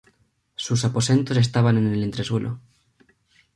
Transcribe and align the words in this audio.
Sus 0.55 0.83
aposentos 0.83 1.37
estaban 1.37 1.77
en 1.77 1.93
el 1.93 2.01
entresuelo. 2.01 2.59